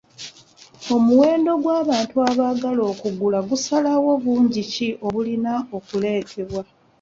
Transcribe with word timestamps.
Omuwendo 0.95 1.51
gw'abantu 1.63 2.15
abaagala 2.29 2.81
okugula 2.91 3.39
gusalawo 3.49 4.09
bungi 4.23 4.61
ki 4.71 4.87
obulina 5.05 5.53
okuleetebwa. 5.77 6.61